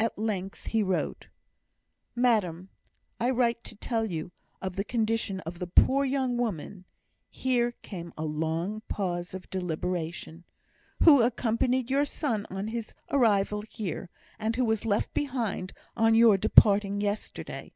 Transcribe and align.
At 0.00 0.18
length 0.18 0.68
he 0.68 0.82
wrote: 0.82 1.28
MADAM, 2.16 2.70
I 3.20 3.28
write 3.28 3.62
to 3.64 3.76
tell 3.76 4.06
you 4.10 4.32
of 4.62 4.76
the 4.76 4.82
condition 4.82 5.40
of 5.40 5.58
the 5.58 5.66
poor 5.66 6.06
young 6.06 6.38
woman 6.38 6.86
[here 7.28 7.72
came 7.82 8.14
a 8.16 8.24
long 8.24 8.80
pause 8.88 9.34
of 9.34 9.50
deliberation] 9.50 10.44
who 11.02 11.20
accompanied 11.22 11.90
your 11.90 12.06
son 12.06 12.46
on 12.48 12.68
his 12.68 12.94
arrival 13.10 13.60
here, 13.68 14.08
and 14.38 14.56
who 14.56 14.64
was 14.64 14.86
left 14.86 15.12
behind 15.12 15.74
on 15.94 16.14
your 16.14 16.38
departure 16.38 16.88
yesterday. 16.88 17.74